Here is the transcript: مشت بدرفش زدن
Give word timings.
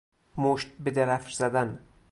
مشت 0.37 0.71
بدرفش 0.85 1.33
زدن 1.35 1.79